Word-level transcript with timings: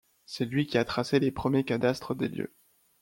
C'est 0.25 0.45
lui 0.45 0.65
qui 0.65 0.79
a 0.79 0.83
tracé 0.83 1.19
les 1.19 1.29
premiers 1.29 1.63
cadastres 1.63 2.15
des 2.15 2.27
lieux. 2.27 2.51